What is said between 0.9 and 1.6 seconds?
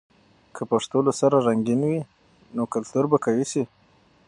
له سره